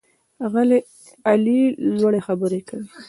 علي 1.29 1.59
لوړې 1.99 2.21
خبرې 2.27 2.59
کوي. 2.67 2.87